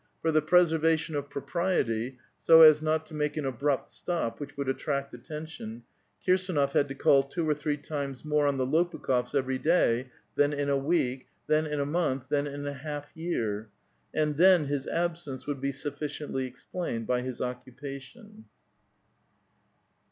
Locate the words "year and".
13.15-14.37